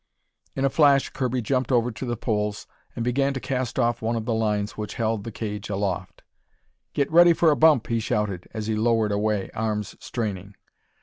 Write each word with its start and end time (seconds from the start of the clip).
In 0.55 0.65
a 0.65 0.69
flash 0.71 1.11
Kirby 1.11 1.43
jumped 1.43 1.71
over 1.71 1.91
to 1.91 2.05
the 2.07 2.17
poles 2.17 2.65
and 2.95 3.05
began 3.05 3.35
to 3.35 3.39
cast 3.39 3.77
off 3.77 4.01
one 4.01 4.15
of 4.15 4.25
the 4.25 4.33
lines 4.33 4.71
which 4.71 4.95
held 4.95 5.23
the 5.23 5.31
cage 5.31 5.69
aloft. 5.69 6.23
"Get 6.95 7.11
ready 7.11 7.33
for 7.33 7.51
a 7.51 7.55
bump!" 7.55 7.85
he 7.85 7.99
shouted, 7.99 8.47
as 8.51 8.65
he 8.65 8.73
lowered 8.75 9.11
away, 9.11 9.51
arms 9.53 9.95
straining. 9.99 10.55